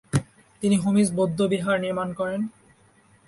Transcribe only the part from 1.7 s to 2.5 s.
নির্মাণ করেন।